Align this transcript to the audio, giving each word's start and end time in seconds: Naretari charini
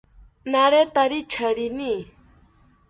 Naretari 0.51 1.19
charini 1.31 1.93